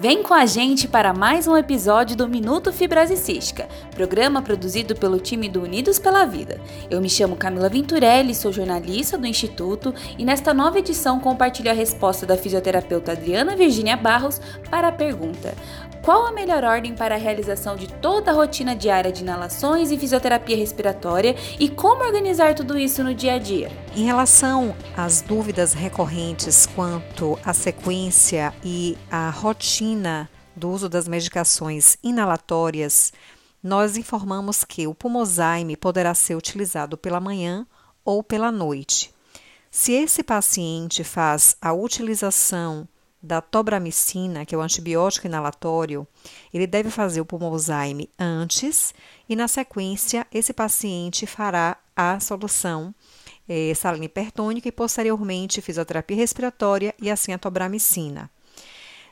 Vem 0.00 0.22
com 0.22 0.32
a 0.32 0.46
gente 0.46 0.88
para 0.88 1.12
mais 1.12 1.46
um 1.46 1.54
episódio 1.54 2.16
do 2.16 2.26
Minuto 2.26 2.72
Fibrose 2.72 3.18
Cística, 3.18 3.68
programa 3.94 4.40
produzido 4.40 4.96
pelo 4.96 5.20
time 5.20 5.46
do 5.46 5.62
Unidos 5.62 5.98
pela 5.98 6.24
Vida. 6.24 6.58
Eu 6.88 7.02
me 7.02 7.10
chamo 7.10 7.36
Camila 7.36 7.68
Venturelli, 7.68 8.34
sou 8.34 8.50
jornalista 8.50 9.18
do 9.18 9.26
Instituto 9.26 9.94
e 10.16 10.24
nesta 10.24 10.54
nova 10.54 10.78
edição 10.78 11.20
compartilho 11.20 11.70
a 11.70 11.74
resposta 11.74 12.24
da 12.24 12.34
fisioterapeuta 12.34 13.12
Adriana 13.12 13.54
Virginia 13.54 13.94
Barros 13.94 14.40
para 14.70 14.88
a 14.88 14.92
pergunta: 14.92 15.54
qual 16.10 16.26
a 16.26 16.32
melhor 16.32 16.64
ordem 16.64 16.92
para 16.92 17.14
a 17.14 17.18
realização 17.18 17.76
de 17.76 17.86
toda 17.86 18.32
a 18.32 18.34
rotina 18.34 18.74
diária 18.74 19.12
de 19.12 19.22
inalações 19.22 19.92
e 19.92 19.96
fisioterapia 19.96 20.56
respiratória 20.56 21.36
e 21.56 21.68
como 21.68 22.02
organizar 22.02 22.52
tudo 22.52 22.76
isso 22.76 23.04
no 23.04 23.14
dia 23.14 23.34
a 23.34 23.38
dia? 23.38 23.70
Em 23.94 24.06
relação 24.06 24.74
às 24.96 25.22
dúvidas 25.22 25.72
recorrentes 25.72 26.66
quanto 26.66 27.38
à 27.44 27.54
sequência 27.54 28.52
e 28.64 28.98
à 29.08 29.30
rotina 29.30 30.28
do 30.56 30.70
uso 30.70 30.88
das 30.88 31.06
medicações 31.06 31.96
inalatórias, 32.02 33.12
nós 33.62 33.96
informamos 33.96 34.64
que 34.64 34.88
o 34.88 34.94
Pumozyme 34.96 35.76
poderá 35.76 36.12
ser 36.12 36.34
utilizado 36.34 36.98
pela 36.98 37.20
manhã 37.20 37.64
ou 38.04 38.20
pela 38.20 38.50
noite. 38.50 39.14
Se 39.70 39.92
esse 39.92 40.24
paciente 40.24 41.04
faz 41.04 41.56
a 41.62 41.72
utilização 41.72 42.88
da 43.22 43.40
tobramicina, 43.40 44.46
que 44.46 44.54
é 44.54 44.58
o 44.58 44.62
antibiótico 44.62 45.26
inalatório, 45.26 46.06
ele 46.52 46.66
deve 46.66 46.90
fazer 46.90 47.20
o 47.20 47.24
pulmozyme 47.24 48.08
antes 48.18 48.94
e, 49.28 49.36
na 49.36 49.46
sequência, 49.46 50.26
esse 50.32 50.52
paciente 50.52 51.26
fará 51.26 51.76
a 51.94 52.18
solução 52.18 52.94
é, 53.48 53.74
salina 53.74 54.06
hipertônica 54.06 54.68
e, 54.68 54.72
posteriormente, 54.72 55.60
fisioterapia 55.60 56.16
respiratória 56.16 56.94
e, 57.00 57.10
assim, 57.10 57.32
a 57.32 57.38
tobramicina. 57.38 58.30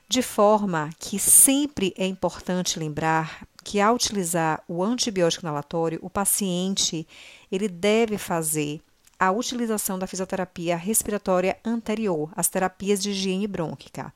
De 0.09 0.23
forma 0.23 0.89
que 0.99 1.19
sempre 1.19 1.93
é 1.99 2.07
importante 2.07 2.79
lembrar 2.79 3.47
que, 3.63 3.79
ao 3.79 3.95
utilizar 3.95 4.63
o 4.67 4.83
antibiótico 4.83 5.45
inalatório, 5.45 5.99
o 6.01 6.09
paciente 6.09 7.07
ele 7.53 7.69
deve 7.69 8.17
fazer 8.17 8.81
a 9.19 9.31
utilização 9.33 9.99
da 9.99 10.07
fisioterapia 10.07 10.77
respiratória 10.77 11.59
anterior, 11.65 12.31
as 12.37 12.49
terapias 12.49 13.03
de 13.03 13.11
higiene 13.11 13.47
brônquica. 13.47 14.13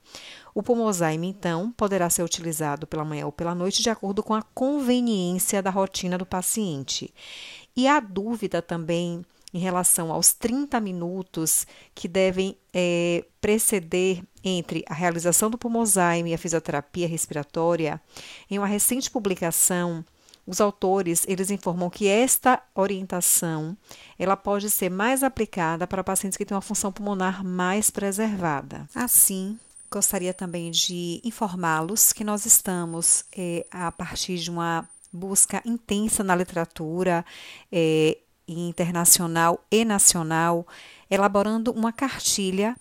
O 0.55 0.63
Pomozyme, 0.63 1.27
então, 1.27 1.73
poderá 1.73 2.09
ser 2.09 2.23
utilizado 2.23 2.87
pela 2.87 3.05
manhã 3.05 3.27
ou 3.27 3.33
pela 3.33 3.55
noite 3.55 3.83
de 3.83 3.91
acordo 3.91 4.23
com 4.23 4.35
a 4.35 4.43
conveniência 4.43 5.63
da 5.63 5.71
rotina 5.71 6.17
do 6.17 6.27
paciente. 6.27 7.13
E 7.75 7.89
a 7.89 7.99
dúvida 7.99 8.63
também 8.63 9.25
em 9.53 9.59
relação 9.59 10.13
aos 10.13 10.33
30 10.33 10.81
minutos 10.81 11.67
que 11.95 12.09
devem 12.09 12.57
é, 12.73 13.25
preceder 13.41 14.23
entre 14.43 14.85
a 14.89 14.95
realização 14.95 15.51
do 15.51 15.59
Pomozyme 15.59 16.31
e 16.31 16.35
a 16.35 16.39
fisioterapia 16.39 17.07
respiratória, 17.07 18.01
em 18.51 18.59
uma 18.59 18.67
recente 18.67 19.11
publicação 19.11 20.05
os 20.53 20.61
autores, 20.61 21.25
eles 21.27 21.51
informam 21.51 21.89
que 21.89 22.07
esta 22.07 22.63
orientação, 22.75 23.75
ela 24.19 24.37
pode 24.37 24.69
ser 24.69 24.91
mais 24.91 25.23
aplicada 25.23 25.87
para 25.87 26.05
pacientes 26.05 26.37
que 26.37 26.45
têm 26.45 26.55
uma 26.55 26.61
função 26.61 26.93
pulmonar 26.93 27.43
mais 27.43 27.91
preservada. 27.91 28.87
Assim, 28.95 29.59
gostaria 29.91 30.35
também 30.35 30.71
de 30.71 31.23
informá-los 31.25 32.13
que 32.13 32.23
nós 32.23 32.45
estamos, 32.45 33.25
é, 33.35 33.67
a 33.71 33.91
partir 33.91 34.37
de 34.37 34.51
uma 34.51 34.87
busca 35.11 35.63
intensa 35.65 36.23
na 36.23 36.37
literatura 36.37 37.25
é, 37.71 38.19
internacional 38.47 39.59
e 39.71 39.87
nacional, 39.87 40.67
elaborando 41.11 41.73
uma 41.73 41.95
cartilha 41.95 42.77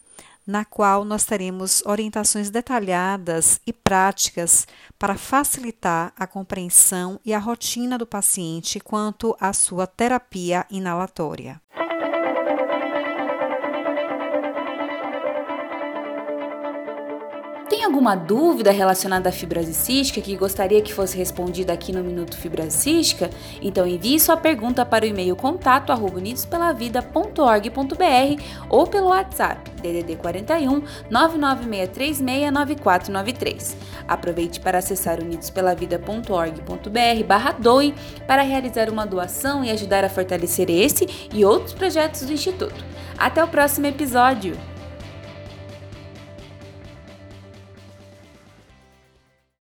na 0.46 0.66
qual 0.66 1.06
nós 1.06 1.26
teremos 1.26 1.84
orientações 1.86 2.50
detalhadas 2.50 3.62
e 3.66 3.72
práticas 3.72 4.68
para 4.98 5.16
facilitar 5.16 6.14
a 6.18 6.26
compreensão 6.26 7.20
e 7.24 7.34
a 7.34 7.40
rotina 7.40 7.98
do 7.98 8.06
paciente 8.06 8.80
quanto 8.80 9.36
à 9.40 9.54
sua 9.54 9.86
terapia 9.88 10.66
inalatória. 10.70 11.62
Tem 17.82 17.88
alguma 17.88 18.14
dúvida 18.14 18.70
relacionada 18.70 19.30
à 19.30 19.32
fibrose 19.32 19.74
cística 19.74 20.22
que 20.22 20.38
gostaria 20.38 20.80
que 20.84 20.94
fosse 20.94 21.18
respondida 21.18 21.74
aqui 21.74 21.92
no 21.92 22.04
Minuto 22.04 22.38
Fibrose 22.38 22.78
Cística? 22.78 23.28
Então 23.60 23.88
envie 23.88 24.20
sua 24.20 24.38
pergunta 24.38 24.86
para 24.86 25.04
o 25.04 25.08
e-mail 25.08 25.36
contato 25.36 25.92
unidospelavida.org.br 25.92 28.44
ou 28.70 28.86
pelo 28.86 29.08
WhatsApp 29.08 29.72
DDD 29.82 30.16
41 30.18 30.84
996369493. 31.12 33.76
Aproveite 34.08 34.60
para 34.60 34.78
acessar 34.78 35.20
unidospelavida.org.br 35.20 37.24
barra 37.26 37.54
doe 37.54 37.96
para 38.28 38.44
realizar 38.44 38.92
uma 38.92 39.08
doação 39.08 39.66
e 39.66 39.72
ajudar 39.72 40.06
a 40.06 40.10
fortalecer 40.10 40.70
esse 40.70 41.08
e 41.34 41.44
outros 41.44 41.74
projetos 41.74 42.22
do 42.22 42.32
Instituto. 42.32 42.86
Até 43.18 43.44
o 43.44 43.48
próximo 43.48 43.88
episódio! 43.88 44.56